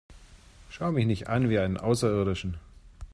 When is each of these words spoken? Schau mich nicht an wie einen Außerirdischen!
Schau 0.69 0.91
mich 0.91 1.05
nicht 1.05 1.27
an 1.29 1.51
wie 1.51 1.59
einen 1.59 1.77
Außerirdischen! 1.77 2.57